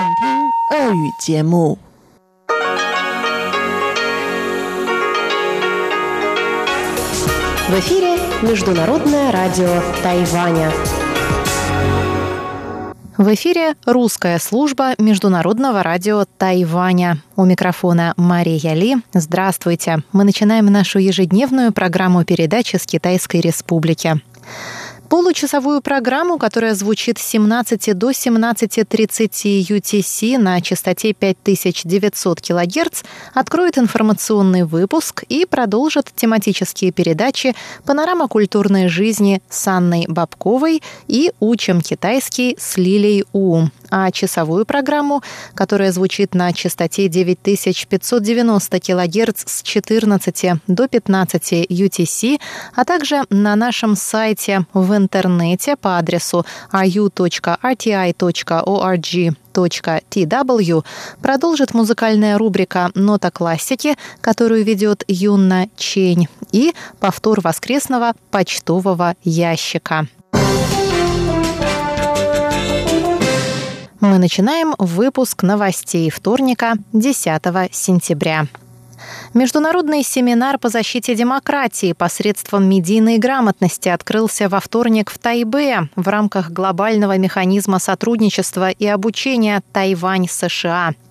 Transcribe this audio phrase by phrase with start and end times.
[0.00, 1.78] 请听俄语节目。
[7.68, 10.72] В эфире Международное радио Тайваня.
[13.18, 17.18] В эфире русская служба Международного радио Тайваня.
[17.34, 18.96] У микрофона Мария Ли.
[19.12, 20.02] Здравствуйте.
[20.12, 24.20] Мы начинаем нашу ежедневную программу передачи с Китайской Республики.
[25.11, 34.63] Получасовую программу, которая звучит с 17 до 17.30 UTC на частоте 5900 кГц, откроет информационный
[34.63, 37.53] выпуск и продолжит тематические передачи
[37.85, 45.21] «Панорама культурной жизни» с Анной Бабковой и «Учим китайский» с Лилей У а часовую программу,
[45.53, 52.39] которая звучит на частоте 9590 кГц с 14 до 15 UTC,
[52.73, 57.61] а также на нашем сайте в интернете по адресу ru.rti.org
[59.53, 60.85] tw
[61.21, 70.07] продолжит музыкальная рубрика «Нота классики», которую ведет Юнна Чень, и повтор воскресного почтового ящика.
[73.99, 78.47] Мы начинаем выпуск новостей вторника, 10 сентября.
[79.33, 86.51] Международный семинар по защите демократии посредством медийной грамотности открылся во вторник в Тайбе в рамках
[86.51, 90.93] глобального механизма сотрудничества и обучения Тайвань-США–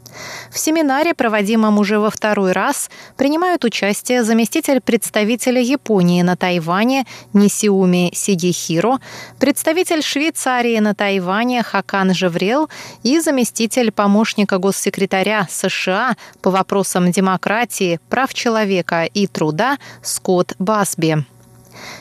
[0.51, 8.11] в семинаре, проводимом уже во второй раз, принимают участие заместитель представителя Японии на Тайване Нисиуми
[8.15, 8.99] Сигихиро,
[9.39, 12.69] представитель Швейцарии на Тайване Хакан Жеврел
[13.03, 21.25] и заместитель помощника госсекретаря США по вопросам демократии, прав человека и труда Скотт Басби.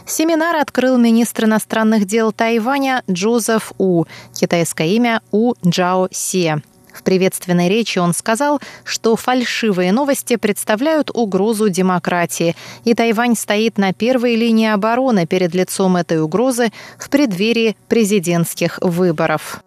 [0.06, 6.62] Семинар открыл министр иностранных дел Тайваня Джозеф У, китайское имя У Джао Се.
[7.10, 14.36] Приветственной речи он сказал, что фальшивые новости представляют угрозу демократии, и Тайвань стоит на первой
[14.36, 16.70] линии обороны перед лицом этой угрозы
[17.00, 19.64] в преддверии президентских выборов.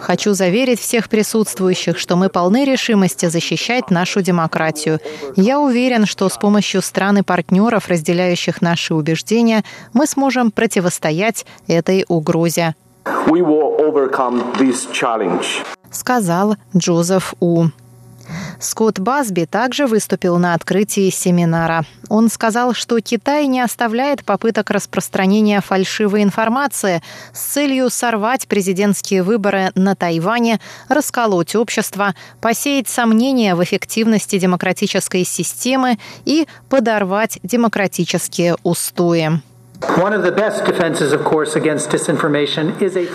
[0.00, 4.98] Хочу заверить всех присутствующих, что мы полны решимости защищать нашу демократию.
[5.36, 9.62] Я уверен, что с помощью стран и партнеров, разделяющих наши убеждения,
[9.92, 12.74] мы сможем противостоять этой угрозе.
[13.04, 15.64] We will overcome this challenge.
[15.90, 17.68] Сказал Джозеф У.
[18.60, 21.84] Скотт Басби также выступил на открытии семинара.
[22.08, 27.02] Он сказал, что Китай не оставляет попыток распространения фальшивой информации
[27.32, 35.98] с целью сорвать президентские выборы на Тайване, расколоть общество, посеять сомнения в эффективности демократической системы
[36.24, 39.40] и подорвать демократические устои.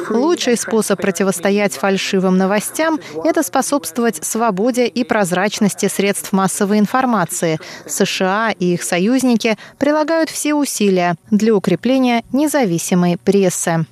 [0.10, 7.60] Лучший способ противостоять фальшивым новостям– это способствовать свободе и прозрачности средств массовой информации.
[7.86, 13.86] США и их союзники прилагают все усилия для укрепления независимой прессы.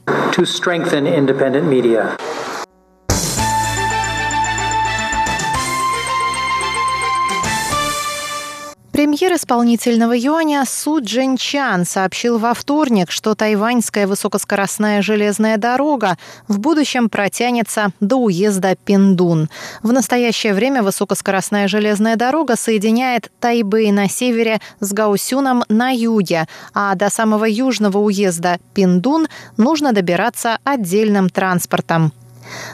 [8.93, 17.09] Премьер исполнительного юаня Су Чан сообщил во вторник, что тайваньская высокоскоростная железная дорога в будущем
[17.09, 19.49] протянется до уезда Пиндун.
[19.81, 26.93] В настоящее время высокоскоростная железная дорога соединяет Тайбэй на севере с Гаусюном на юге, а
[26.93, 29.27] до самого южного уезда Пиндун
[29.57, 32.13] нужно добираться отдельным транспортом.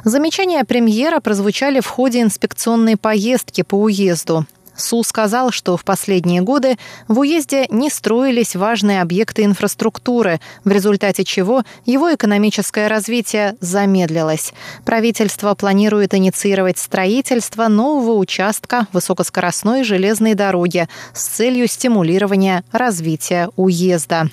[0.03, 4.45] Замечания премьера прозвучали в ходе инспекционной поездки по уезду.
[4.79, 11.25] Су сказал, что в последние годы в уезде не строились важные объекты инфраструктуры, в результате
[11.25, 14.53] чего его экономическое развитие замедлилось.
[14.85, 24.29] Правительство планирует инициировать строительство нового участка высокоскоростной железной дороги с целью стимулирования развития уезда.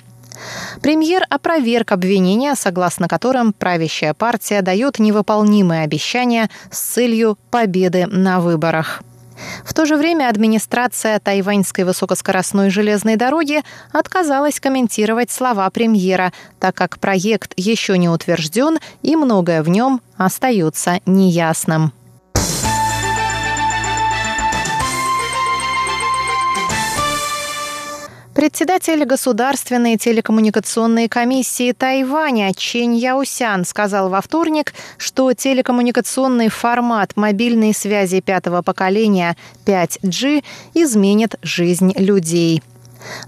[0.81, 9.01] Премьер опроверг обвинения, согласно которым правящая партия дает невыполнимые обещания с целью победы на выборах.
[9.63, 16.99] В то же время администрация тайваньской высокоскоростной железной дороги отказалась комментировать слова премьера, так как
[16.99, 21.93] проект еще не утвержден и многое в нем остается неясным.
[28.37, 38.21] Председатель Государственной телекоммуникационной комиссии Тайваня Чен Яусян сказал во вторник, что телекоммуникационный формат мобильной связи
[38.21, 39.35] пятого поколения
[39.65, 40.43] 5G
[40.75, 42.61] изменит жизнь людей.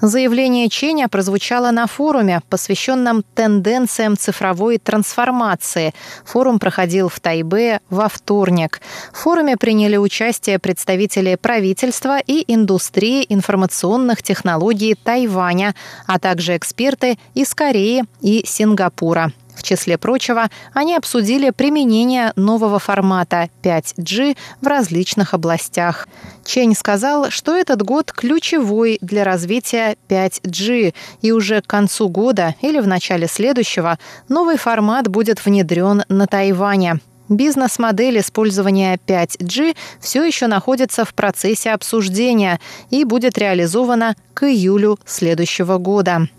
[0.01, 5.93] Заявление Ченя прозвучало на форуме, посвященном тенденциям цифровой трансформации.
[6.25, 8.81] Форум проходил в Тайбе во вторник.
[9.11, 15.75] В форуме приняли участие представители правительства и индустрии информационных технологий Тайваня,
[16.07, 19.31] а также эксперты из Кореи и Сингапура.
[19.59, 26.07] В числе прочего, они обсудили применение нового формата 5G в различных областях.
[26.45, 32.79] Чень сказал, что этот год ключевой для развития 5G, и уже к концу года или
[32.79, 37.01] в начале следующего новый формат будет внедрен на Тайване.
[37.27, 42.61] Бизнес-модель использования 5G все еще находится в процессе обсуждения
[42.91, 46.29] и будет реализована к июлю следующего года.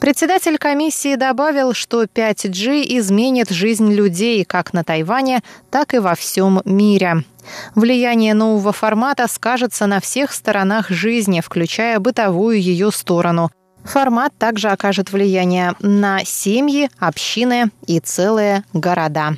[0.00, 6.60] Председатель комиссии добавил, что 5G изменит жизнь людей как на Тайване, так и во всем
[6.64, 7.24] мире.
[7.74, 13.50] Влияние нового формата скажется на всех сторонах жизни, включая бытовую ее сторону.
[13.84, 19.36] Формат также окажет влияние на семьи, общины и целые города.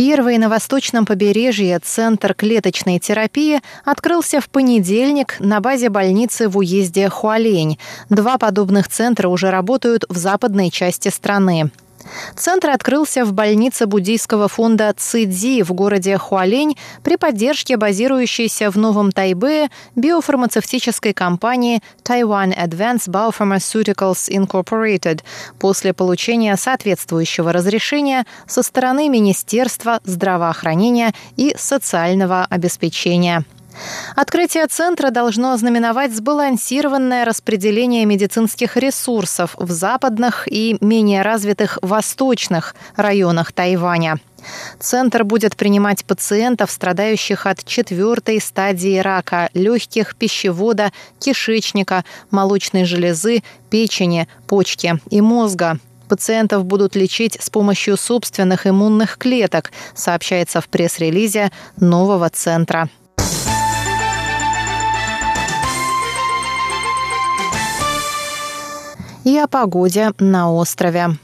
[0.00, 7.10] Первый на восточном побережье Центр клеточной терапии открылся в понедельник на базе больницы в уезде
[7.10, 7.78] Хуалень.
[8.08, 11.70] Два подобных центра уже работают в западной части страны.
[12.36, 19.12] Центр открылся в больнице буддийского фонда Цидзи в городе Хуалень при поддержке базирующейся в Новом
[19.12, 25.22] Тайбе биофармацевтической компании Taiwan Advanced Biopharmaceuticals Incorporated
[25.58, 33.44] после получения соответствующего разрешения со стороны Министерства здравоохранения и социального обеспечения.
[34.16, 43.52] Открытие центра должно ознаменовать сбалансированное распределение медицинских ресурсов в западных и менее развитых восточных районах
[43.52, 44.18] Тайваня.
[44.78, 54.28] Центр будет принимать пациентов, страдающих от четвертой стадии рака легких, пищевода, кишечника, молочной железы, печени,
[54.46, 55.78] почки и мозга.
[56.08, 62.88] Пациентов будут лечить с помощью собственных иммунных клеток, сообщается в пресс-релизе нового центра.
[69.24, 71.16] И о погоде на острове.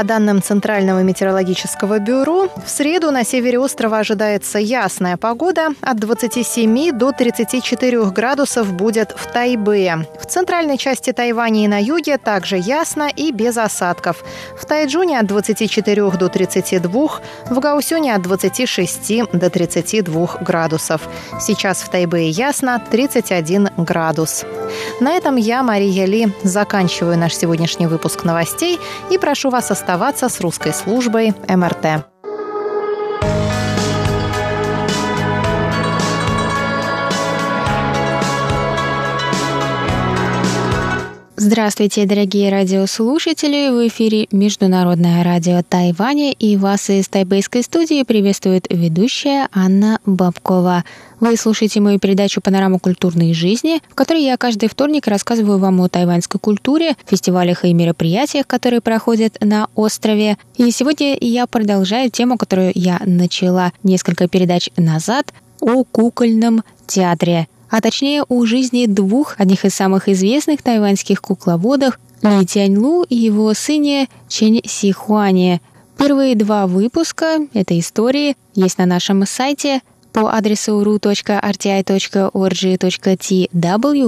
[0.00, 5.74] По данным Центрального метеорологического бюро, в среду на севере острова ожидается ясная погода.
[5.82, 10.06] От 27 до 34 градусов будет в Тайбе.
[10.18, 14.24] В центральной части Тайваня и на юге также ясно и без осадков.
[14.58, 17.08] В Тайджуне от 24 до 32,
[17.50, 21.02] в Гаусюне от 26 до 32 градусов.
[21.38, 24.46] Сейчас в Тайбе ясно 31 градус.
[25.00, 28.80] На этом я, Мария Ли, заканчиваю наш сегодняшний выпуск новостей
[29.10, 32.06] и прошу вас оставаться оставаться с русской службой МРТ.
[41.42, 43.70] Здравствуйте, дорогие радиослушатели!
[43.70, 50.84] В эфире Международное радио Тайваня и вас из тайбейской студии приветствует ведущая Анна Бабкова.
[51.18, 55.88] Вы слушаете мою передачу «Панорама культурной жизни», в которой я каждый вторник рассказываю вам о
[55.88, 60.36] тайваньской культуре, фестивалях и мероприятиях, которые проходят на острове.
[60.58, 65.32] И сегодня я продолжаю тему, которую я начала несколько передач назад,
[65.62, 72.44] о кукольном театре– а точнее о жизни двух одних из самых известных тайваньских кукловодов Ли
[72.44, 75.60] Тяньлу и его сыне Чен Сихуане.
[75.96, 79.80] Первые два выпуска этой истории есть на нашем сайте
[80.12, 81.40] по адресу ru.rti.org.tw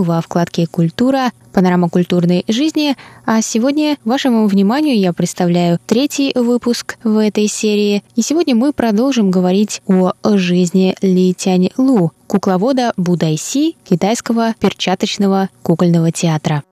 [0.02, 7.18] во вкладке «Культура», «Панорама культурной жизни», а сегодня вашему вниманию я представляю третий выпуск в
[7.18, 14.54] этой серии, и сегодня мы продолжим говорить о жизни Ли Тянь Лу, кукловода Будайси китайского
[14.58, 16.62] перчаточного кукольного театра.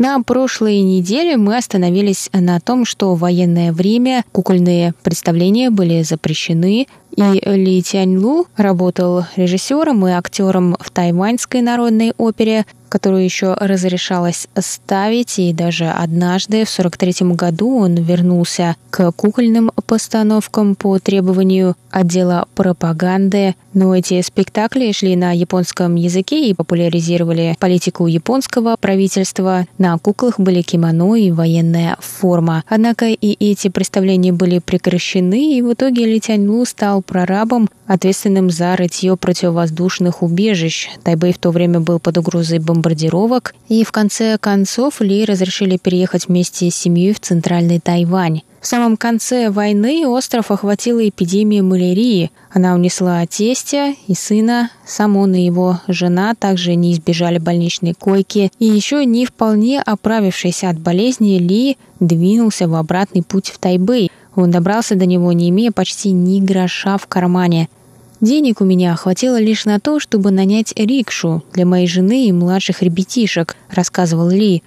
[0.00, 6.86] На прошлой неделе мы остановились на том, что в военное время кукольные представления были запрещены,
[7.14, 12.64] и Ли Тяньлу работал режиссером и актером в тайваньской народной опере.
[12.90, 20.74] Которую еще разрешалось ставить, и даже однажды в 43 году он вернулся к кукольным постановкам
[20.74, 23.54] по требованию отдела пропаганды.
[23.72, 29.66] Но эти спектакли шли на японском языке и популяризировали политику японского правительства.
[29.78, 32.64] На куклах были кимоно и военная форма.
[32.68, 38.76] Однако и эти представления были прекращены, и в итоге Ли Тяньлу стал прорабом, ответственным за
[38.76, 40.88] рытье противовоздушных убежищ.
[41.02, 46.28] Тайбэй в то время был под угрозой бомбардировок, и в конце концов Ли разрешили переехать
[46.28, 48.42] вместе с семьей в центральный Тайвань.
[48.60, 52.30] В самом конце войны остров охватила эпидемия малярии.
[52.50, 54.70] Она унесла тестя и сына.
[54.84, 58.52] Сам он и его жена также не избежали больничной койки.
[58.58, 64.10] И еще не вполне оправившийся от болезни Ли двинулся в обратный путь в Тайбэй.
[64.36, 67.68] Он добрался до него, не имея почти ни гроша в кармане.
[68.20, 72.82] Денег у меня хватило лишь на то, чтобы нанять рикшу для моей жены и младших
[72.82, 74.62] ребятишек, рассказывал Ли.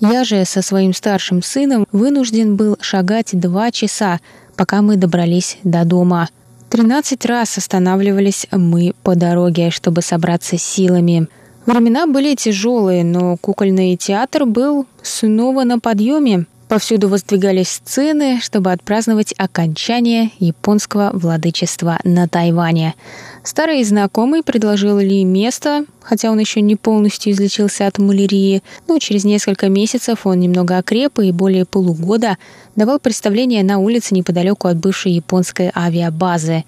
[0.00, 4.20] Я же со своим старшим сыном вынужден был шагать два часа,
[4.56, 6.28] пока мы добрались до дома.
[6.68, 11.28] Тринадцать раз останавливались мы по дороге, чтобы собраться силами.
[11.64, 16.44] Времена были тяжелые, но кукольный театр был снова на подъеме.
[16.68, 22.94] Повсюду воздвигались сцены, чтобы отпраздновать окончание японского владычества на Тайване.
[23.42, 29.24] Старый знакомый предложил Ли место, хотя он еще не полностью излечился от малярии, но через
[29.24, 32.36] несколько месяцев он немного окреп и более полугода
[32.76, 36.64] давал представление на улице неподалеку от бывшей японской авиабазы.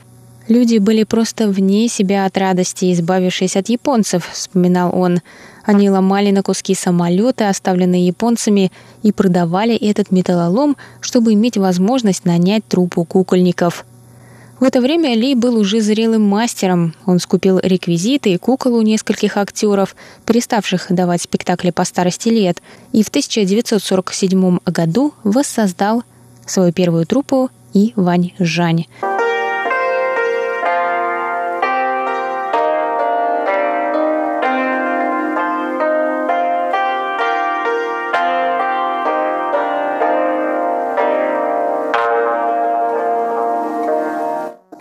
[0.50, 5.20] Люди были просто вне себя от радости, избавившись от японцев, вспоминал он.
[5.64, 8.72] Они ломали на куски самолеты, оставленные японцами,
[9.04, 13.86] и продавали этот металлолом, чтобы иметь возможность нанять труппу кукольников.
[14.58, 16.96] В это время Ли был уже зрелым мастером.
[17.06, 19.94] Он скупил реквизиты и кукол у нескольких актеров,
[20.26, 26.02] переставших давать спектакли по старости лет, и в 1947 году воссоздал
[26.44, 27.50] свою первую труппу
[27.94, 28.86] Вань Жань.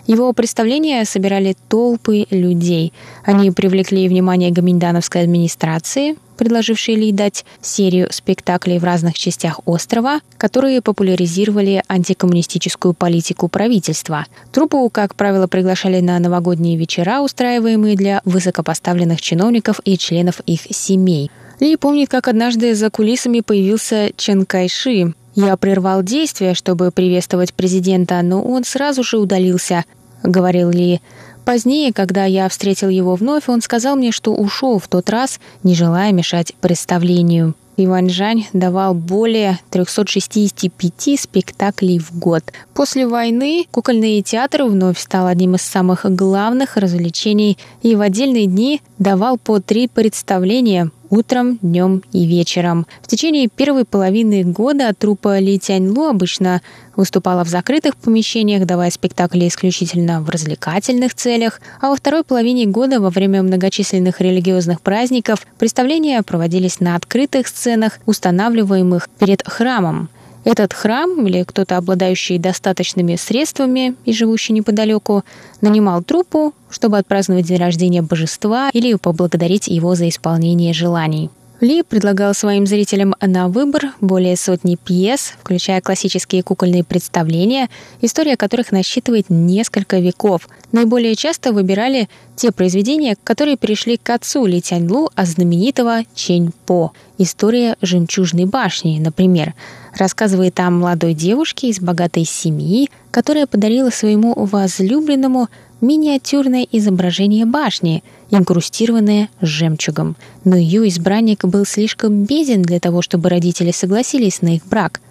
[0.10, 2.94] Его представления собирали толпы людей.
[3.25, 10.82] Они привлекли внимание гоминдановской администрации, предложившей Ли дать серию спектаклей в разных частях острова, которые
[10.82, 14.25] популяризировали антикоммунистическую политику правительства.
[14.51, 21.30] Труппу, как правило, приглашали на новогодние вечера, устраиваемые для высокопоставленных чиновников и членов их семей.
[21.60, 25.13] Ли помнит, как однажды за кулисами появился Чен Кайши.
[25.36, 29.86] Я прервал действия, чтобы приветствовать президента, но он сразу же удалился.—
[30.24, 31.02] говорил Ли.
[31.46, 35.74] Позднее, когда я встретил его вновь, он сказал мне, что ушел в тот раз, не
[35.74, 37.56] желая мешать представлению.
[37.86, 42.43] Иван Жань давал более 365 спектаклей в год.
[42.74, 48.81] После войны кукольный театр вновь стал одним из самых главных развлечений и в отдельные дни
[48.98, 52.86] давал по три представления утром, днем и вечером.
[53.01, 56.62] В течение первой половины года труппа Ли Тяньлу обычно
[56.95, 63.00] выступала в закрытых помещениях, давая спектакли исключительно в развлекательных целях, а во второй половине года
[63.00, 67.69] во время многочисленных религиозных праздников представления проводились на открытых сценах,
[68.06, 70.10] устанавливаемых перед храмом.
[70.46, 75.24] Этот храм или кто-то, обладающий достаточными средствами и живущий неподалеку,
[75.62, 81.30] нанимал труппу, чтобы отпраздновать день рождения божества или поблагодарить его за исполнение желаний.
[81.62, 87.70] Ли предлагал своим зрителям на выбор более сотни пьес, включая классические кукольные представления,
[88.01, 90.48] история которых насчитывает несколько веков.
[90.72, 96.94] Наиболее часто выбирали те произведения, которые пришли к отцу Ли Тяньлу от знаменитого Чень По.
[97.18, 99.54] История «Жемчужной башни», например,
[99.98, 105.50] рассказывает о молодой девушке из богатой семьи, которая подарила своему возлюбленному
[105.82, 110.15] миниатюрное изображение башни, инкрустированное жемчугом.
[110.43, 115.01] Но ее избранник был слишком беден для того, чтобы родители согласились на их брак.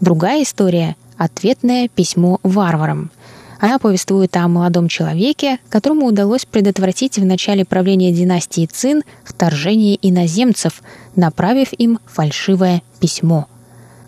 [0.00, 3.10] Другая история— ответное письмо варварам.
[3.58, 10.82] Она повествует о молодом человеке, которому удалось предотвратить в начале правления династии Цин вторжение иноземцев,
[11.14, 13.46] направив им фальшивое письмо—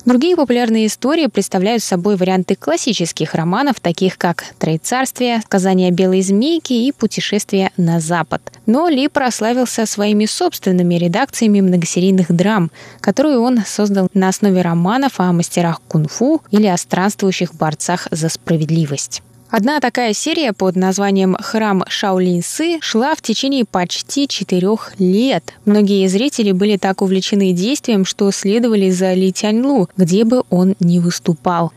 [0.05, 6.91] Другие популярные истории представляют собой варианты классических романов, таких как «Троецарствие», «Сказание белой змейки» и
[6.91, 8.43] «Путешествие на запад».
[8.67, 15.33] Но Ли прославился своими собственными редакциями многосерийных драм, которые он создал на основе романов о
[15.33, 19.23] мастерах кунг-фу или о странствующих борцах за справедливость.
[19.53, 25.53] Одна такая серия под названием «Храм Шаолинсы» шла в течение почти четырех лет.
[25.67, 30.99] Многие зрители были так увлечены действием, что следовали за Ли Тяньлу, где бы он ни
[31.01, 31.71] выступал.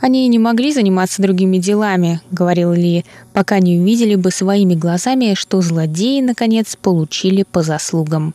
[0.00, 3.04] «Они не могли заниматься другими делами»,— говорил Ли,
[3.34, 8.32] «пока не увидели бы своими глазами, что злодеи, наконец, получили по заслугам».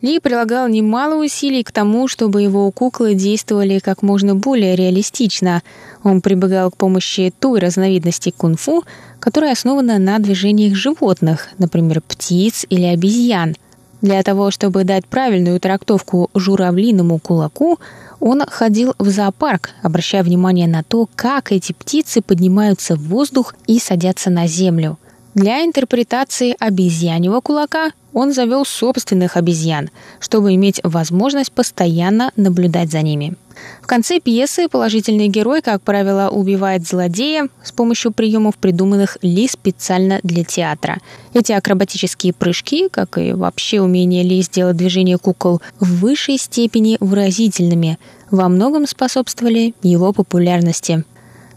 [0.00, 5.62] Ли прилагал немало усилий к тому, чтобы его куклы действовали как можно более реалистично.
[6.04, 8.84] Он прибегал к помощи той разновидности кунг-фу,
[9.18, 13.56] которая основана на движениях животных, например, птиц или обезьян.
[14.00, 17.80] Для того, чтобы дать правильную трактовку журавлиному кулаку,
[18.20, 23.80] он ходил в зоопарк, обращая внимание на то, как эти птицы поднимаются в воздух и
[23.80, 24.96] садятся на землю–
[25.34, 33.34] для интерпретации обезьяньего кулака он завел собственных обезьян, чтобы иметь возможность постоянно наблюдать за ними.
[33.82, 40.20] В конце пьесы положительный герой, как правило, убивает злодея с помощью приемов, придуманных Ли специально
[40.22, 40.98] для театра.
[41.34, 47.98] Эти акробатические прыжки, как и вообще умение Ли сделать движение кукол в высшей степени выразительными,
[48.30, 51.04] во многом способствовали его популярности.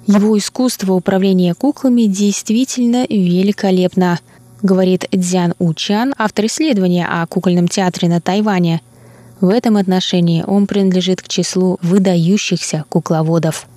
[0.07, 4.19] Его искусство управления куклами действительно великолепно,
[4.63, 8.81] говорит Дзян Учан, автор исследования о кукольном театре на Тайване.
[9.39, 13.67] В этом отношении он принадлежит к числу выдающихся кукловодов.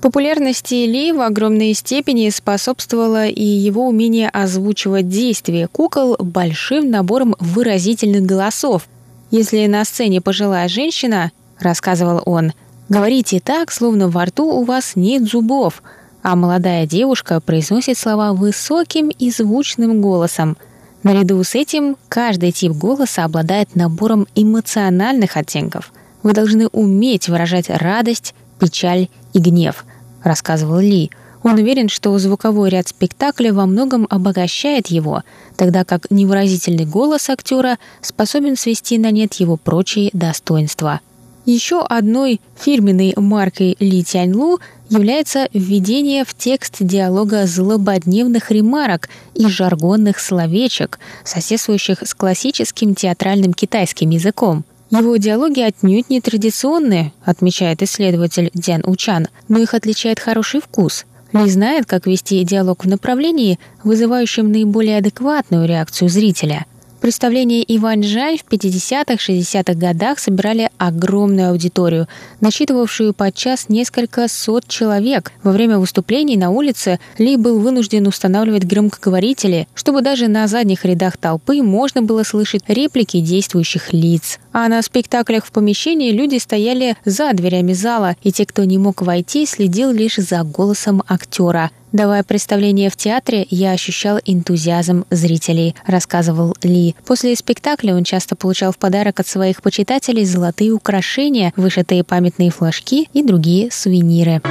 [0.00, 8.22] Популярности Ли в огромной степени способствовало и его умение озвучивать действия кукол большим набором выразительных
[8.22, 8.88] голосов.
[9.30, 12.52] Если на сцене пожилая женщина, рассказывал он,
[12.92, 15.82] Говорите так, словно во рту у вас нет зубов,
[16.22, 20.58] а молодая девушка произносит слова высоким и звучным голосом.
[21.02, 25.90] Наряду с этим каждый тип голоса обладает набором эмоциональных оттенков.
[26.22, 29.86] Вы должны уметь выражать радость, печаль и гнев,
[30.22, 31.10] рассказывал Ли.
[31.42, 35.22] Он уверен, что звуковой ряд спектакля во многом обогащает его,
[35.56, 41.00] тогда как невыразительный голос актера способен свести на нет его прочие достоинства–
[41.44, 50.20] еще одной фирменной маркой Ли Тяньлу является введение в текст диалога злободневных ремарок и жаргонных
[50.20, 54.64] словечек, соседствующих с классическим театральным китайским языком.
[54.90, 61.06] Его диалоги отнюдь не традиционные, отмечает исследователь Дзян Учан, но их отличает хороший вкус.
[61.32, 66.66] Ли знает, как вести диалог в направлении, вызывающем наиболее адекватную реакцию зрителя–
[67.02, 72.06] Представления Иван Жань в 50-х, 60-х годах собирали огромную аудиторию,
[72.40, 75.32] насчитывавшую подчас несколько сот человек.
[75.42, 81.16] Во время выступлений на улице Ли был вынужден устанавливать громкоговорители, чтобы даже на задних рядах
[81.16, 84.38] толпы можно было слышать реплики действующих лиц.
[84.52, 89.02] А на спектаклях в помещении люди стояли за дверями зала, и те, кто не мог
[89.02, 96.55] войти, следил лишь за голосом актера– Давая представление в театре, я ощущал энтузиазм зрителей, рассказывал
[96.63, 96.95] Ли.
[97.05, 103.07] После спектакля он часто получал в подарок от своих почитателей золотые украшения, вышитые памятные флажки
[103.13, 104.41] и другие сувениры.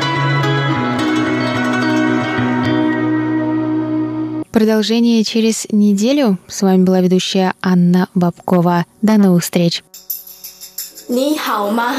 [4.50, 6.38] Продолжение через неделю.
[6.48, 8.86] С вами была ведущая Анна Бабкова.
[9.02, 9.84] До новых встреч.
[11.08, 11.94] 你好吗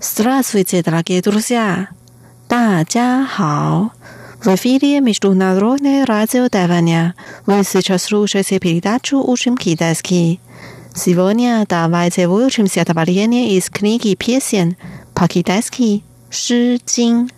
[0.00, 1.88] ？Здравствуйте, дорогие друзья!
[2.48, 3.90] 大家好!
[4.44, 7.14] В эфире Международное радио Тайваня.
[7.46, 10.38] Вы сейчас слушаете передачу «Учим китайский».
[10.94, 14.76] Сегодня давайте выучим стихотворение из книги песен
[15.14, 17.30] по-китайски «Ши Цин».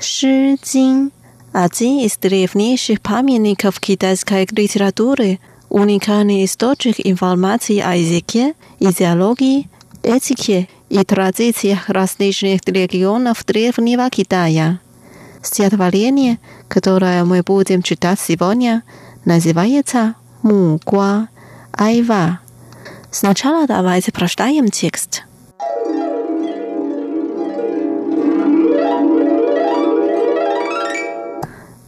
[0.00, 9.70] «Ши Цин» – один из древнейших памятников китайской литературы, уникальный источник информации о языке, идеологии,
[10.05, 14.79] этике и традициях различных регионов Древнего Китая.
[15.41, 18.83] Стихотворение, которое мы будем читать сегодня,
[19.25, 21.27] называется «Мугуа
[21.73, 22.39] Айва».
[23.11, 25.23] Сначала давайте прочитаем текст.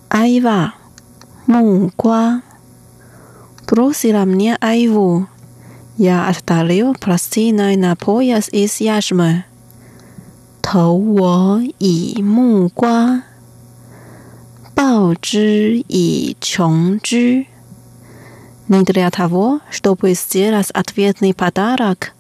[0.09, 0.73] Айва,
[1.45, 2.41] мугуа,
[3.67, 5.27] бросила мне айву,
[5.97, 9.45] я отдалил пластиной на пояс из яшмы.
[10.61, 13.23] Тол во и му гуа.
[14.75, 17.47] Бао зhi и чон зhi.
[18.67, 22.13] Не для того, чтобы сделать ответный подарок,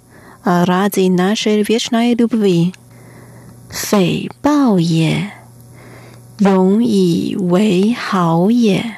[0.43, 2.73] а ради нашей вечной любви.
[3.69, 5.31] Фэй бао е.
[6.39, 8.97] Рон и вэй хао е.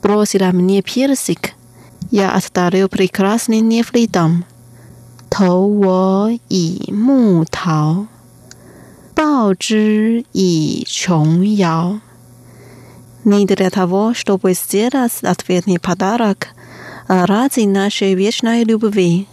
[0.00, 1.52] Бросила мне персик—
[2.09, 4.43] я отдарил прекрасный нефритом.
[5.29, 8.07] 投我以木桃，
[9.15, 12.01] 报之以琼瑶。
[13.23, 16.49] Не для того, чтобы сделать ответный подарок,
[17.07, 19.27] а ради нашей вечной любви.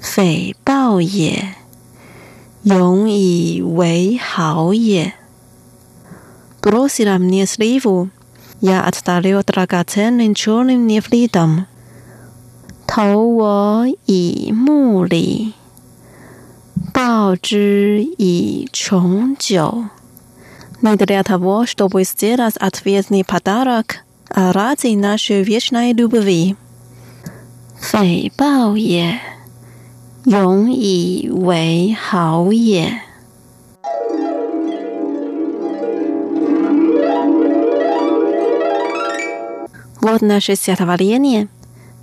[0.00, 1.54] 匪报也，
[2.64, 5.12] 永以为好也。
[6.62, 8.08] Бросила мне сливу,
[8.64, 11.66] я отдарил драгоценным черным нефритом.
[12.86, 15.54] 投我以木礼，
[16.92, 19.84] 报之以琼酒。
[20.82, 26.56] Не для того, чтобы сделать ответный подарок, а ради нашей вечной любви.
[27.78, 29.20] 匪报也，
[30.24, 33.02] 永以为好也。
[40.07, 41.47] Вот наше стихотворение.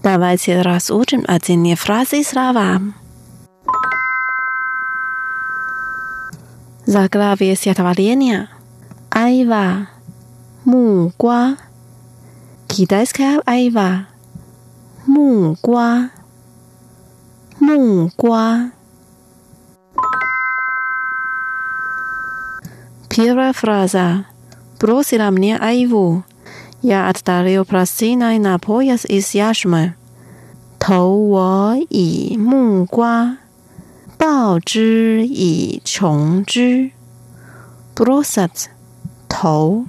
[0.02, 2.80] Давайте разучим отдельные фразы и слова.
[6.84, 8.48] Заглавие стихотворения.
[9.08, 9.86] Айва.
[10.64, 11.58] Муква.
[12.66, 14.08] Китайская айва.
[15.06, 16.10] Муква.
[17.60, 18.72] Муква.
[23.08, 24.26] Первая фраза.
[24.80, 26.24] Бросила мне айву.
[26.82, 29.94] Я отдалил просиной на пояс из яшмы.
[30.80, 33.36] Тоу во и му гуа.
[34.18, 36.92] Бао чжи и чонг чжи.
[37.94, 38.70] Бросать.
[39.28, 39.86] Тоу.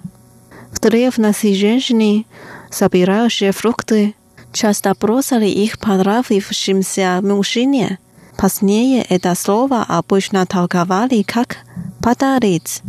[0.72, 2.28] В древности женщины,
[2.70, 4.14] собирающие фрукты,
[4.52, 7.98] часто бросали их понравившимся мужчине.
[8.38, 11.58] Позднее это слово обычно толковали как
[12.02, 12.84] «подарить».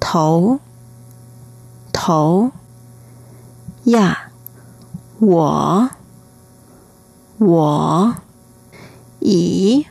[0.00, 0.60] Тоу.
[1.92, 2.52] Тоу.
[3.87, 4.17] Я.
[5.19, 5.89] 我
[7.39, 8.15] 我
[9.21, 9.87] и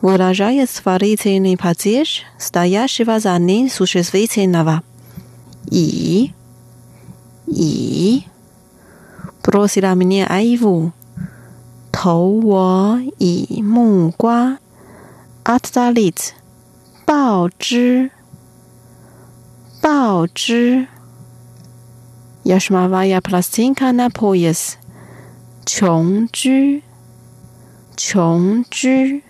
[0.00, 4.92] выражает сварительный падеж стоящего за ним существительного –
[5.70, 6.32] и,
[7.46, 8.26] и,
[9.42, 10.92] бросила мне айву,
[11.90, 14.58] 投我以木瓜，
[15.44, 16.34] отдалить，
[17.06, 18.10] 报之，
[19.80, 20.88] 报之。
[22.46, 24.78] Яшмовая пластинка на пояс.
[25.64, 26.82] 琼枝，
[27.96, 29.22] 琼枝。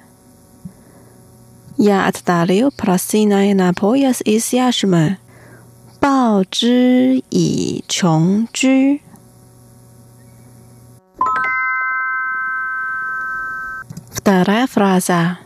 [1.77, 5.19] Я отдалил пластиной на пояс из яшмы.
[6.01, 9.01] 报之以琼枝。
[14.11, 15.39] Вторая фраза.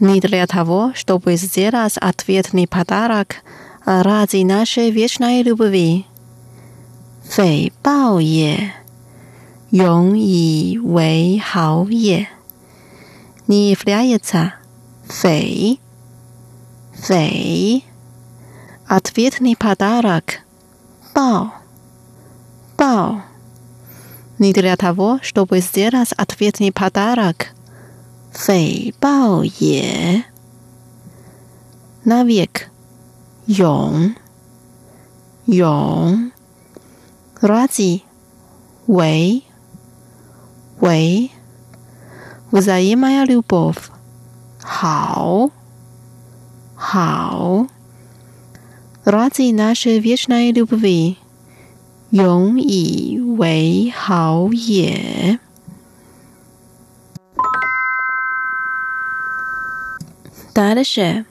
[0.00, 3.36] Не для того, чтобы сделать ответный подарок,
[3.84, 6.06] а ради нашей вечной любви.
[7.24, 8.72] 匪报也，
[9.70, 12.28] 永以为好也。
[13.46, 14.54] Не является
[15.08, 15.78] 匪，
[16.94, 17.82] 匪。
[18.88, 20.40] Ответный подарок.
[21.14, 21.52] Бао.
[22.76, 23.22] Бао.
[24.38, 27.48] Не для того, чтобы сделать ответный подарок.
[28.32, 30.24] Фэй бао е.
[32.04, 32.70] Навек.
[33.46, 34.16] Йон.
[35.46, 36.32] Йон.
[37.40, 38.02] Ради.
[38.86, 39.44] Вэй.
[40.80, 41.32] Вэй.
[42.50, 43.90] Взаимная любовь.
[44.60, 45.50] Хао.
[46.76, 47.68] Хао
[49.04, 51.16] ради нашей вечной любви,
[52.10, 55.38] 永以为好也。
[60.54, 61.24] Дальше.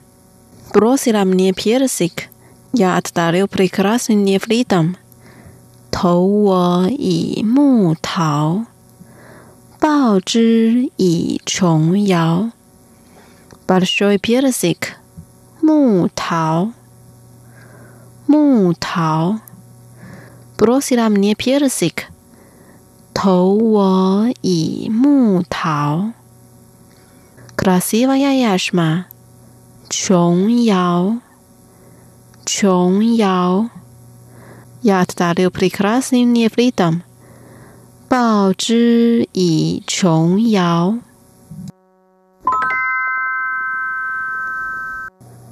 [0.73, 2.29] Бросила мне персик.
[2.71, 4.95] Я отдарил прекрасным нефритом.
[5.93, 8.65] 投我以木桃，
[9.79, 12.51] 报之以琼瑶。
[13.67, 14.95] Большой персик，
[15.61, 16.71] 木桃。
[18.25, 19.39] 木桃，
[20.57, 22.05] бросила мне персик，
[23.13, 26.13] 投我以木桃。
[27.55, 29.05] Красивая яшма，
[29.89, 31.19] 琼瑶，
[32.45, 33.69] 琼瑶。
[34.83, 37.03] Я отдарил прекрасным нефритом，
[38.09, 40.99] 报之以琼瑶。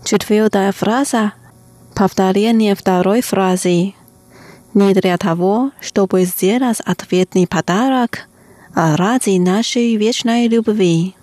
[0.04, 1.34] Четвертая фраза.
[1.94, 3.94] Повторение второй фразы.
[4.74, 8.28] не для того, чтобы сделать ответный подарок,
[8.74, 11.16] а ради нашей вечной любви.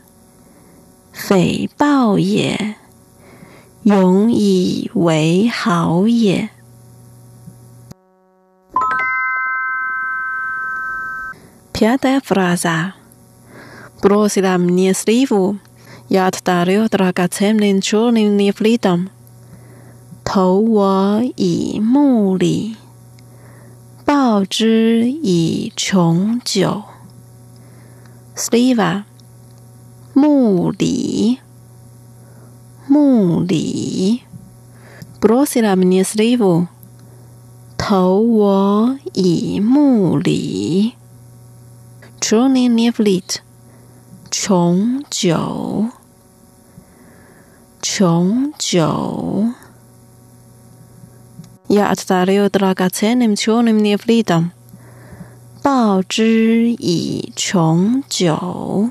[1.12, 2.74] 匪报也，
[3.85, 6.50] 永以为好也。
[11.79, 12.94] Пятая фраза.
[14.03, 15.59] Бросила мне сливу,
[16.09, 19.11] я отдарил драгоценным черным нефритом.
[20.24, 22.77] 投我以木里，
[24.07, 26.85] 报之以琼酒。
[28.35, 29.05] Slива，
[30.14, 31.40] 木里，
[32.88, 34.22] 木里。
[35.20, 36.68] Brosila mnie slivu，
[37.77, 40.94] 投我以木里。
[42.29, 43.40] Churning neflit，
[44.31, 45.90] 琼酒，
[47.83, 49.53] 琼酒。
[51.68, 54.53] Я отдарил драгоценным черным нефритом，
[55.62, 58.90] 报之以琼酒。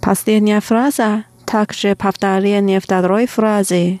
[0.00, 4.00] Последняя фраза также повторение второй фразы.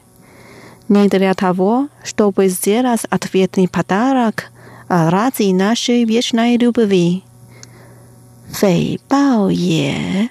[0.88, 4.50] Не для того, чтобы сделать ответный подарок,
[4.88, 7.22] а ради нашей вечной любви.
[8.52, 10.30] 诽谤也。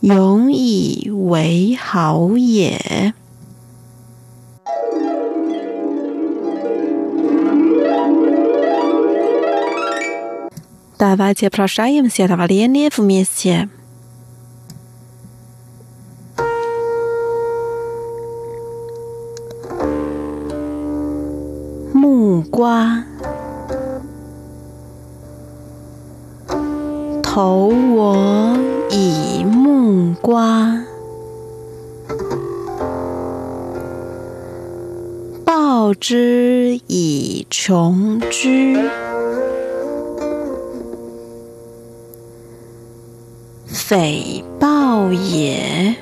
[0.00, 3.12] 永以为好也。
[10.98, 13.68] Давайте прощаемся давление вместе.
[21.97, 23.05] 木瓜，
[27.23, 28.57] 投我
[28.91, 30.83] 以木瓜，
[35.45, 38.89] 报之以琼琚。
[43.67, 45.95] 匪报也，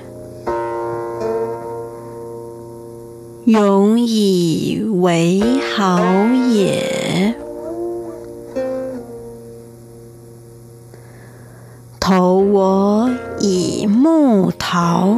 [3.45, 5.41] 永以为
[5.75, 5.99] 好
[6.51, 7.35] 也。
[11.99, 15.17] 投我以木桃，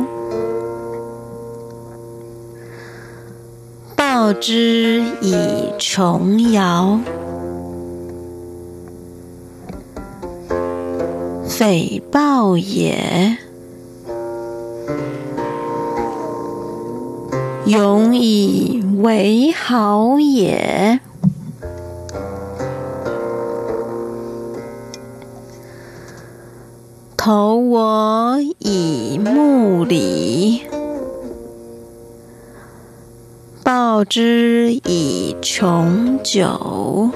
[3.96, 5.36] 报之以
[5.78, 7.00] 琼瑶。
[11.48, 13.38] 匪报也，
[17.68, 21.00] 永以为好也。
[27.18, 30.62] 投我以木里，
[33.64, 37.10] 报之以琼酒。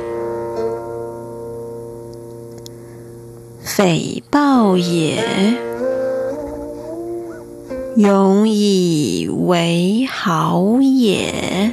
[3.61, 5.23] 匪报也，
[7.98, 11.72] 永以为好也。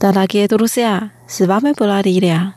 [0.00, 2.54] Дорогие друзья, с вами была Лилия.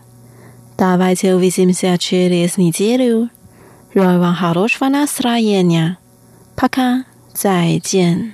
[0.78, 3.30] Давайте увидимся через неделю.
[3.94, 5.98] Желаю вам хорошего настроения.
[6.58, 8.34] Пока, 再见。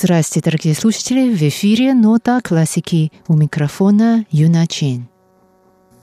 [0.00, 1.34] Здравствуйте, дорогие слушатели!
[1.34, 5.08] В эфире «Нота классики» у микрофона Юна Чин.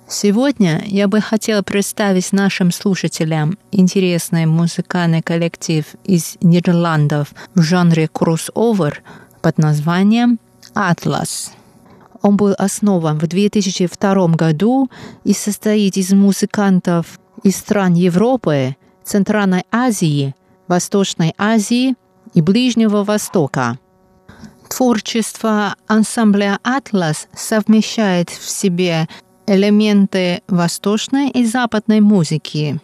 [0.09, 9.01] Сегодня я бы хотела представить нашим слушателям интересный музыкальный коллектив из Нидерландов в жанре кроссовер
[9.41, 10.39] под названием
[10.73, 11.53] «Атлас».
[12.21, 14.89] Он был основан в 2002 году
[15.23, 20.35] и состоит из музыкантов из стран Европы, Центральной Азии,
[20.67, 21.95] Восточной Азии
[22.33, 23.79] и Ближнего Востока.
[24.75, 29.07] Творчество ансамбля «Атлас» совмещает в себе
[29.47, 32.81] элементы восточной и западной музыки.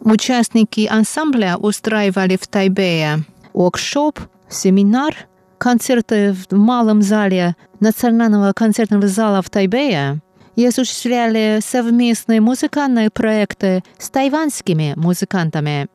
[0.00, 3.20] Участники ансамбля устраивали в Тайбэе
[3.52, 4.18] воркшоп,
[4.48, 10.20] семинар, концерты в малом зале Национального концертного зала в Тайбэе
[10.56, 15.86] и осуществляли совместные музыкальные проекты с тайваньскими музыкантами.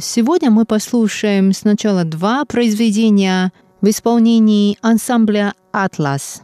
[0.00, 3.50] Сегодня мы послушаем сначала два произведения
[3.80, 6.42] в исполнении ансамбля «Атлас».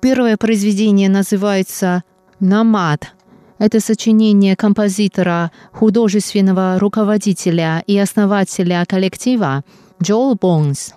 [0.00, 2.04] Первое произведение называется
[2.38, 3.12] «Намад».
[3.58, 9.64] Это сочинение композитора, художественного руководителя и основателя коллектива
[10.02, 10.94] Джоэл Бонс.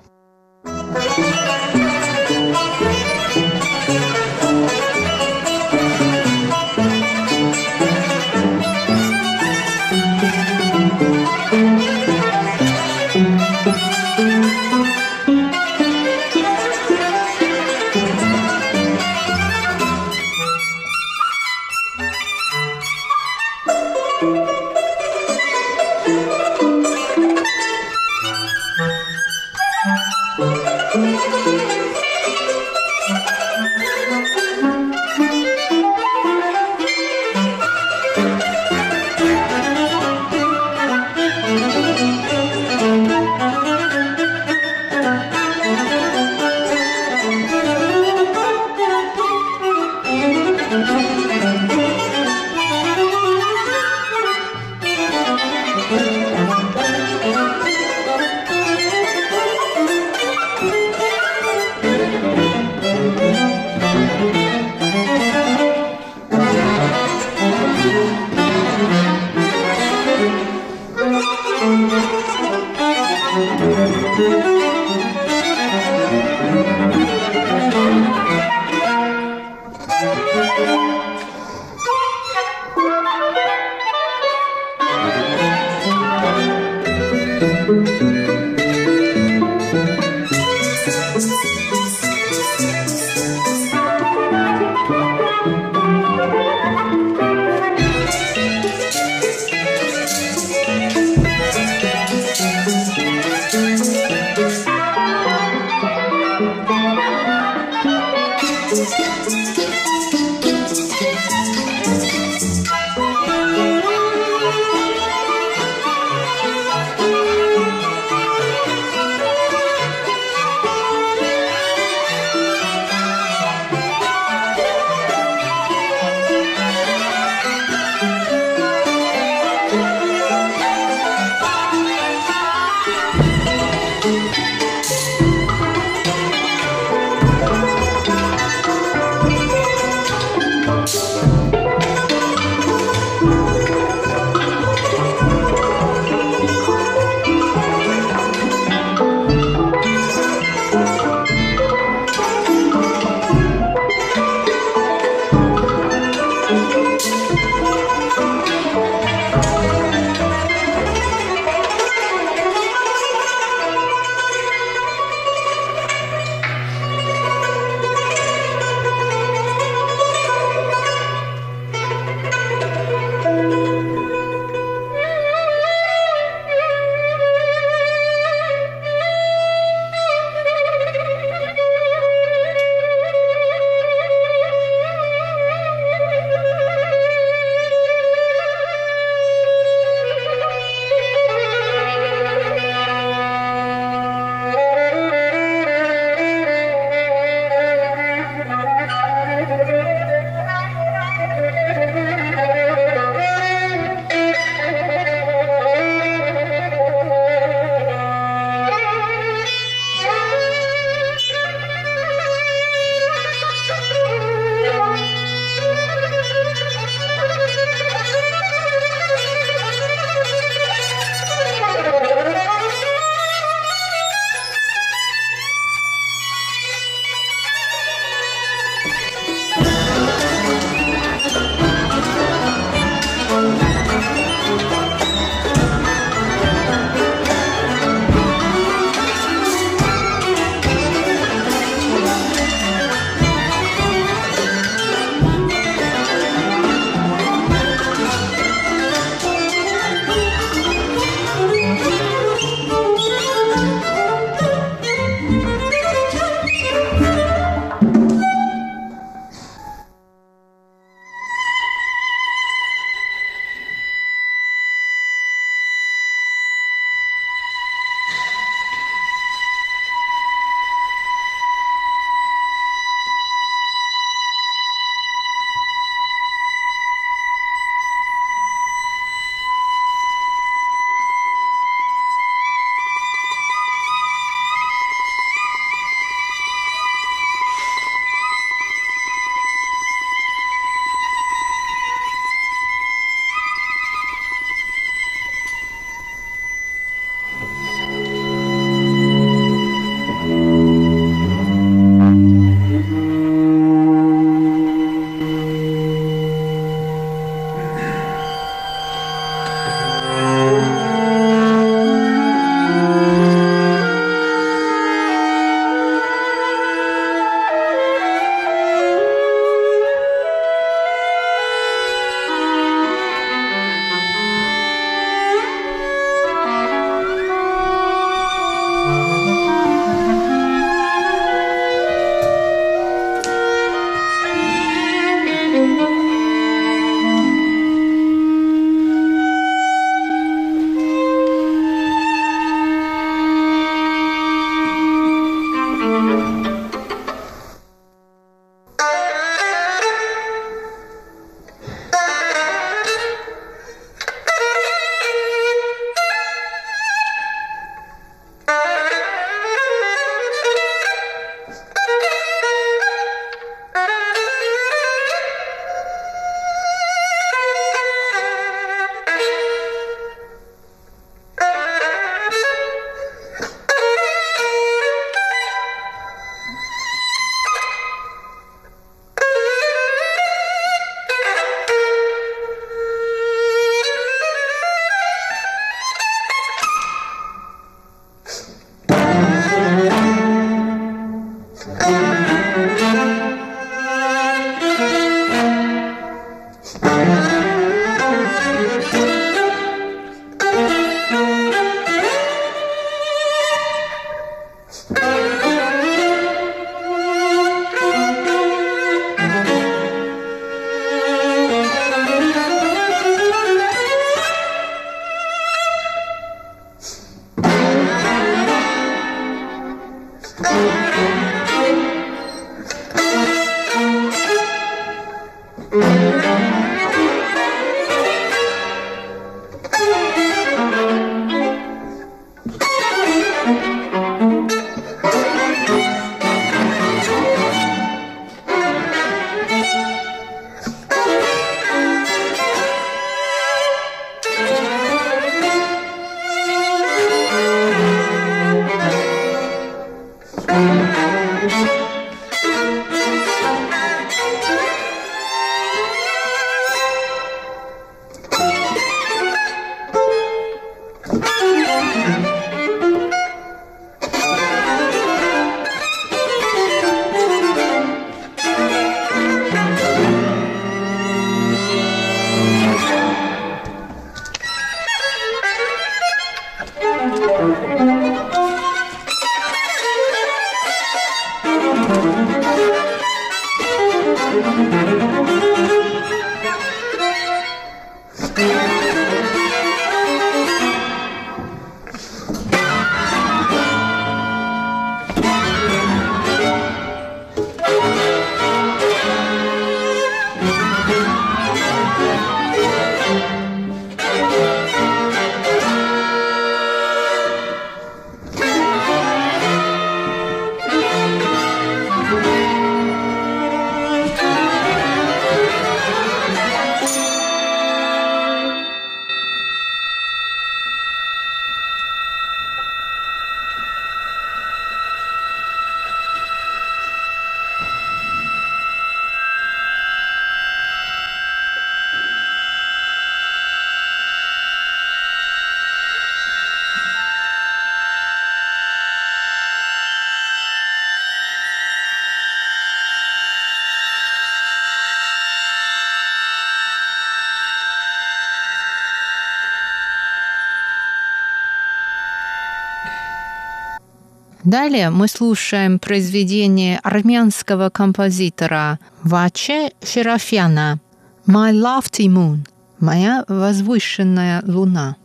[554.53, 560.79] Далее мы слушаем произведение армянского композитора Ваче Шерафяна
[561.25, 562.47] «My Lofty Moon»–
[562.79, 564.97] «Моя возвышенная луна».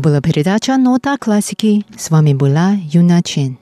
[0.00, 1.84] Была передача «Нота классики».
[1.94, 3.59] С вами была Юна Чен.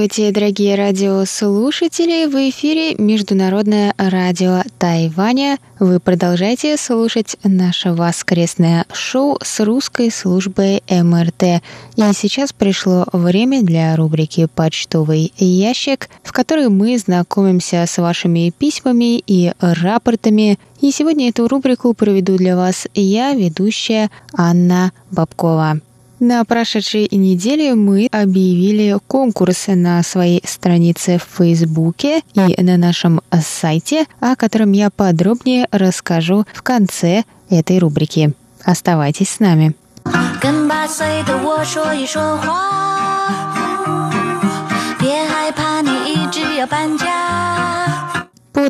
[0.00, 2.24] Здравствуйте, дорогие радиослушатели!
[2.24, 5.58] В эфире Международное радио Тайваня.
[5.78, 11.62] Вы продолжаете слушать наше воскресное шоу с русской службой МРТ.
[11.96, 19.18] И сейчас пришло время для рубрики «Почтовый ящик», в которой мы знакомимся с вашими письмами
[19.18, 20.58] и рапортами.
[20.80, 25.82] И сегодня эту рубрику проведу для вас я, ведущая Анна Бабкова.
[26.19, 34.05] На прошедшей неделе мы объявили конкурсы на своей странице в Фейсбуке и на нашем сайте,
[34.21, 38.33] о котором я подробнее расскажу в конце этой рубрики.
[38.63, 39.75] Оставайтесь с нами.
[40.39, 43.33] 跟八岁的我说一说话，
[44.99, 47.58] 别害怕，你一直要搬家。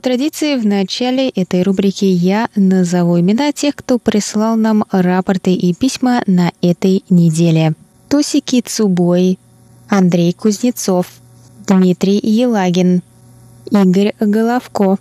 [0.00, 5.74] По традиции, в начале этой рубрики я назову имена тех, кто прислал нам рапорты и
[5.74, 7.74] письма на этой неделе.
[8.08, 9.38] Тосики Цубой,
[9.90, 11.06] Андрей Кузнецов,
[11.66, 13.02] Дмитрий Елагин,
[13.70, 14.96] Игорь Головко,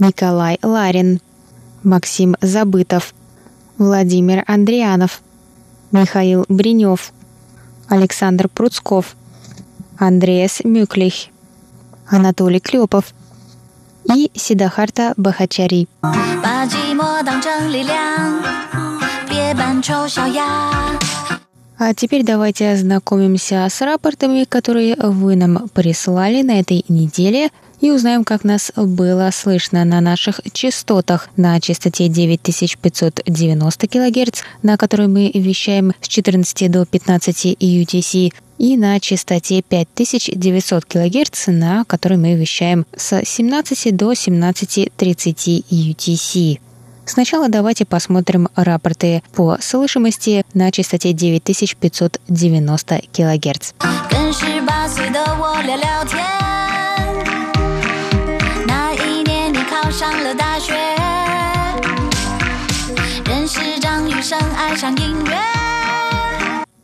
[0.00, 1.20] Николай Ларин,
[1.84, 3.14] Максим Забытов,
[3.78, 5.22] Владимир Андрианов,
[5.92, 7.12] Михаил Бринев,
[7.86, 9.14] Александр Пруцков,
[9.96, 11.26] Андреас Мюклих,
[12.08, 13.14] Анатолий Клепов–
[14.12, 15.88] и Сидахарта Бахачари.
[21.76, 27.50] А теперь давайте ознакомимся с рапортами, которые вы нам прислали на этой неделе
[27.84, 35.06] и узнаем, как нас было слышно на наших частотах на частоте 9590 кГц, на которой
[35.06, 42.32] мы вещаем с 14 до 15 UTC, и на частоте 5900 кГц, на которой мы
[42.36, 46.60] вещаем с 17 до 17.30 UTC.
[47.04, 53.72] Сначала давайте посмотрим рапорты по слышимости на частоте 9590 кГц.
[56.06, 56.43] 上
[60.63, 60.73] 学，
[63.25, 65.37] 认识张雨生，爱上音乐。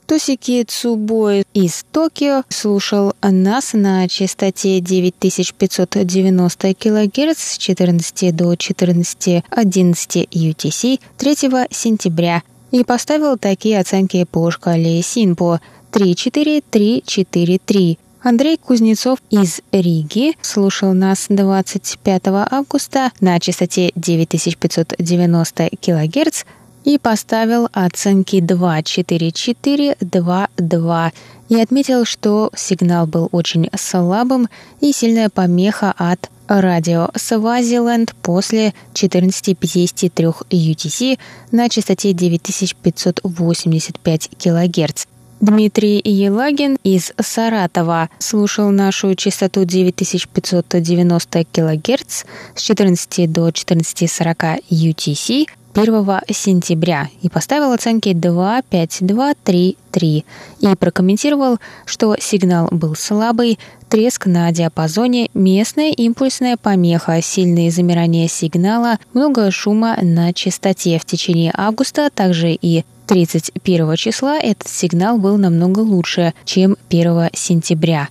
[0.08, 11.00] Тосики Цубой из Токио слушал нас на частоте 9590 кГц с 14 до 14.11 UTC
[11.18, 11.36] 3
[11.72, 15.60] сентября и поставил такие оценки по шкале Синпо
[15.92, 17.98] 3-4-3-4-3.
[18.23, 26.45] Андрей Кузнецов из Риги слушал нас 25 августа на частоте 9590 кГц
[26.85, 31.13] и поставил оценки 2, 4, 4, 2, 2
[31.49, 34.51] и отметил, что сигнал был очень слабым
[34.83, 41.19] и сильная помеха от радио Свазиленд после 14.53 UTC
[41.53, 45.07] на частоте 9585 кГц.
[45.41, 52.25] Дмитрий Елагин из Саратова слушал нашу частоту 9590 кГц
[52.55, 60.25] с 14 до 14.40 UTC 1 сентября и поставил оценки 2, 5, 2, 3, 3
[60.61, 68.99] и прокомментировал, что сигнал был слабый, треск на диапазоне, местная импульсная помеха, сильные замирания сигнала,
[69.15, 70.99] много шума на частоте.
[70.99, 78.10] В течение августа также и 31 числа этот сигнал был намного лучше, чем 1 сентября.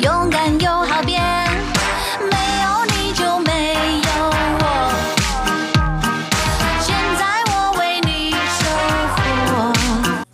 [0.00, 1.34] 勇敢又好变。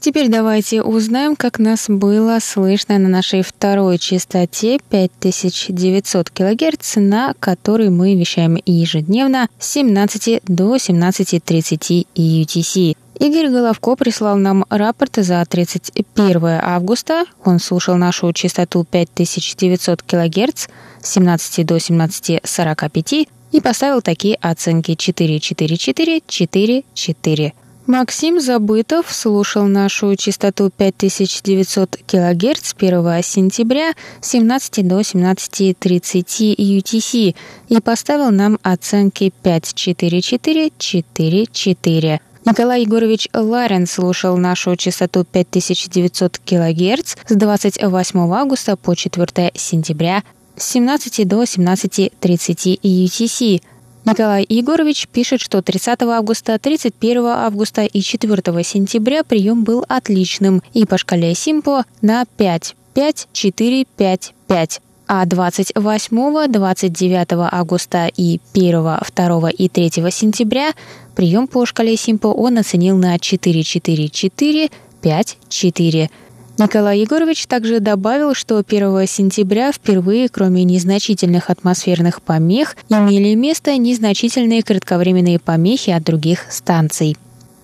[0.01, 7.91] Теперь давайте узнаем, как нас было слышно на нашей второй частоте 5900 кГц, на которой
[7.91, 12.97] мы вещаем ежедневно с 17 до 17.30 UTC.
[13.20, 17.26] Игорь Головко прислал нам рапорт за 31 августа.
[17.43, 20.68] Он слушал нашу частоту 5900 кГц
[21.01, 27.53] с 17 до 17.45 и поставил такие оценки 444 44
[27.88, 37.36] Максим Забытов слушал нашу частоту 5900 кГц 1 сентября с 17 до 17.30 UTC
[37.70, 42.22] и поставил нам оценки 54444.
[42.46, 50.24] Николай Егорович Ларин слушал нашу частоту 5900 кГц с 28 августа по 4 сентября
[50.56, 53.62] с 17 до 17.30 UTC–
[54.06, 60.86] Николай Егорович пишет, что 30 августа, 31 августа и 4 сентября прием был отличным и
[60.86, 64.82] по шкале Симпо на 5, 5, 4, 5, 5.
[65.08, 68.72] А 28, 29 августа и 1,
[69.16, 70.74] 2 и 3 сентября
[71.16, 74.70] прием по шкале Симпо он оценил на 4, 4, 4,
[75.01, 76.10] 5, 4.
[76.58, 84.64] Николай Егорович также добавил, что 1 сентября впервые, кроме незначительных атмосферных помех, имели место незначительные
[84.64, 87.18] кратковременные помехи от других станций.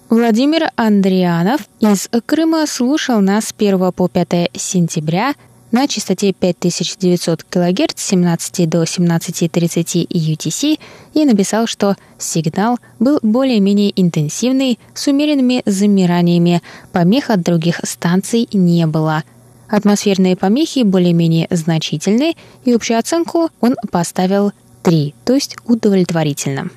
[0.09, 5.33] Владимир Андрианов из Крыма слушал нас с 1 по 5 сентября
[5.71, 10.79] на частоте 5900 кГц с 17 до 17.30 UTC
[11.13, 16.61] и написал, что сигнал был более-менее интенсивный, с умеренными замираниями,
[16.91, 19.23] помех от других станций не было.
[19.69, 24.51] Атмосферные помехи более-менее значительны, и общую оценку он поставил
[24.83, 26.69] 3, то есть удовлетворительно.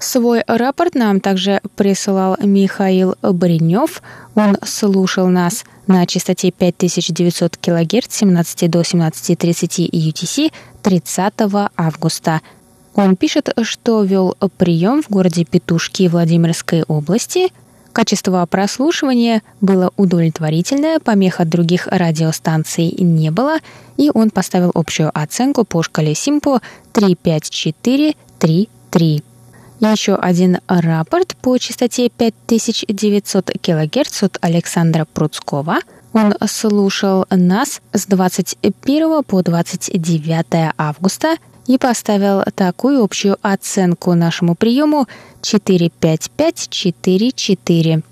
[0.00, 4.02] Свой рапорт нам также присылал Михаил Бринев.
[4.34, 11.34] Он слушал нас на частоте 5900 кГц с 17 до 17.30 UTC 30
[11.76, 12.40] августа.
[12.94, 17.48] Он пишет, что вел прием в городе Петушки Владимирской области.
[17.92, 23.58] Качество прослушивания было удовлетворительное, помех от других радиостанций не было,
[23.96, 26.60] и он поставил общую оценку по шкале Симпо
[26.92, 29.24] 35433.
[29.80, 35.78] Еще один рапорт по частоте 5900 кГц от Александра Пруцкого.
[36.12, 45.06] Он слушал нас с 21 по 29 августа и поставил такую общую оценку нашему приему
[45.40, 48.02] 45544.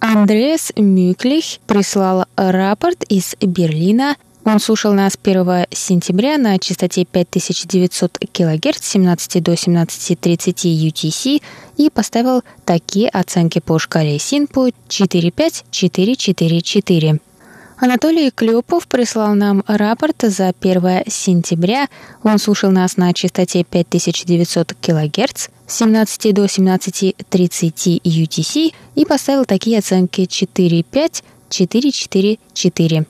[0.00, 8.84] Андреас Мюклих прислал рапорт из Берлина он слушал нас 1 сентября на частоте 5900 кГц
[8.84, 11.42] с 17 до 17.30 UTC
[11.76, 17.20] и поставил такие оценки по шкале СИНПО 45444.
[17.76, 21.88] Анатолий Клепов прислал нам рапорт за 1 сентября.
[22.22, 29.78] Он слушал нас на частоте 5900 кГц с 17 до 17.30 UTC и поставил такие
[29.78, 33.06] оценки 4.5, 4.4.4.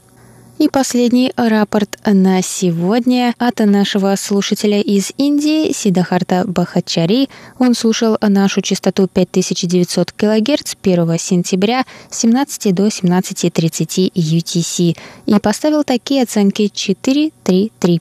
[0.65, 7.29] И последний рапорт на сегодня от нашего слушателя из Индии Сидахарта Бахачари.
[7.59, 14.97] Он слушал нашу частоту 5900 кГц 1 сентября с 17 до 17.30 UTC
[15.27, 18.01] и поставил такие оценки 4, 3, 3.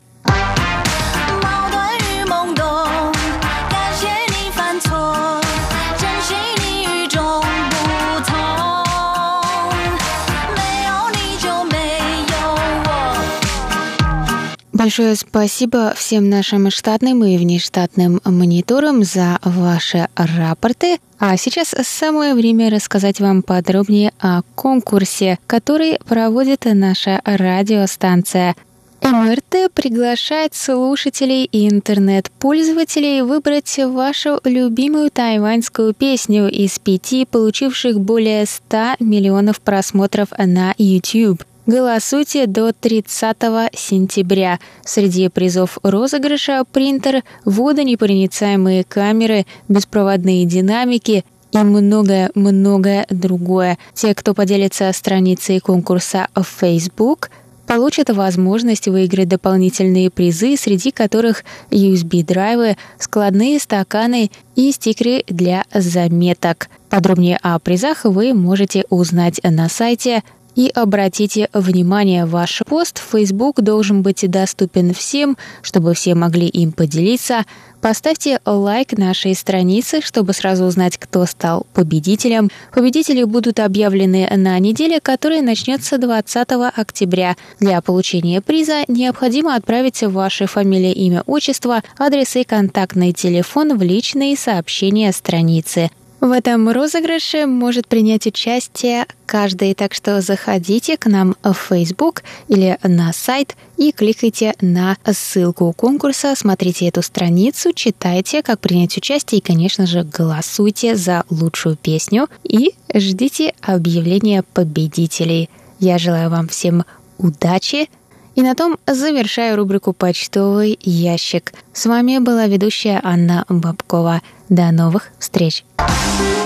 [14.83, 20.97] Большое спасибо всем нашим штатным и внештатным мониторам за ваши рапорты.
[21.19, 28.57] А сейчас самое время рассказать вам подробнее о конкурсе, который проводит наша радиостанция.
[29.01, 38.95] МРТ приглашает слушателей и интернет-пользователей выбрать вашу любимую тайваньскую песню из пяти, получивших более 100
[38.99, 41.41] миллионов просмотров на YouTube.
[41.65, 43.37] Голосуйте до 30
[43.73, 44.59] сентября.
[44.83, 53.77] Среди призов розыгрыша принтер, водонепроницаемые камеры, беспроводные динамики, и многое-многое другое.
[53.93, 57.29] Те, кто поделится страницей конкурса в Facebook,
[57.65, 66.67] получат возможность выиграть дополнительные призы, среди которых USB-драйвы, складные стаканы и стикеры для заметок.
[66.89, 70.23] Подробнее о призах вы можете узнать на сайте
[70.55, 76.71] и обратите внимание, ваш пост в Facebook должен быть доступен всем, чтобы все могли им
[76.71, 77.45] поделиться.
[77.81, 82.49] Поставьте лайк нашей странице, чтобы сразу узнать, кто стал победителем.
[82.73, 87.35] Победители будут объявлены на неделе, которая начнется 20 октября.
[87.59, 94.37] Для получения приза необходимо отправить ваше фамилия, имя, отчество, адрес и контактный телефон в личные
[94.37, 95.89] сообщения страницы.
[96.23, 102.77] В этом розыгрыше может принять участие каждый, так что заходите к нам в Facebook или
[102.81, 109.43] на сайт и кликайте на ссылку конкурса, смотрите эту страницу, читайте, как принять участие и,
[109.43, 115.49] конечно же, голосуйте за лучшую песню и ждите объявления победителей.
[115.79, 116.85] Я желаю вам всем
[117.17, 117.89] удачи,
[118.35, 121.53] и на том завершаю рубрику «Почтовый ящик».
[121.73, 124.21] С вами была ведущая Анна Бабкова.
[124.49, 125.63] До новых встреч!
[125.77, 126.42] 总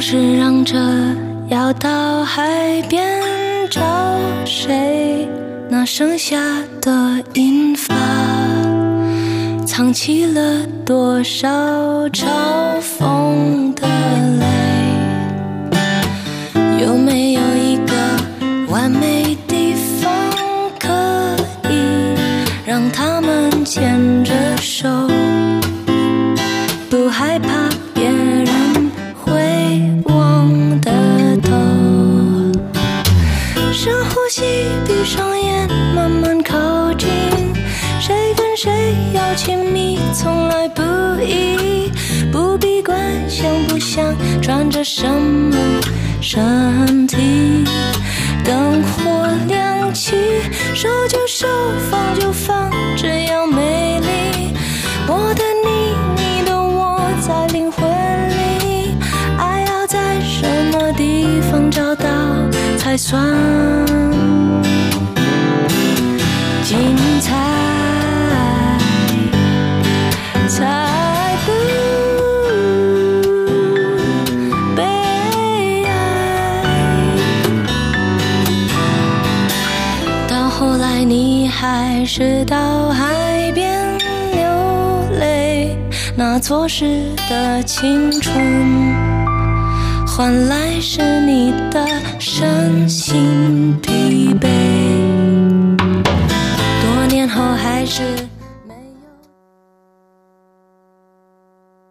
[0.00, 0.78] 是嚷着
[1.48, 3.20] 要到海边
[3.68, 3.80] 找
[4.46, 5.28] 谁，
[5.68, 6.38] 那剩下
[6.80, 7.94] 的银发，
[9.66, 11.48] 藏起了多少
[12.08, 12.26] 嘲
[12.80, 13.86] 讽的
[14.38, 14.59] 泪？
[44.00, 45.56] 想，穿着什么
[46.20, 47.64] 身体。
[48.42, 50.16] 灯火亮起，
[50.74, 51.46] 手就手，
[51.90, 54.54] 放就放，这样美丽。
[55.06, 57.86] 我的你，你的我，在灵魂
[58.30, 58.94] 里。
[59.38, 62.08] 爱要在什么地方找到
[62.78, 63.20] 才算？
[82.12, 83.96] 是到海边
[84.32, 85.78] 流泪，
[86.16, 88.34] 那错失的青春，
[90.08, 91.86] 换来是你的
[92.18, 94.48] 身心疲惫。
[96.82, 98.02] 多年后还是。